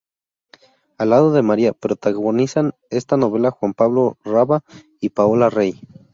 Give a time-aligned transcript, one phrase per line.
[0.97, 4.63] Al lado de María, protagonizan esta novela Juan Pablo Raba
[4.99, 5.79] y Paola Rey.